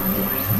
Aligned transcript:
Yeah. 0.00 0.59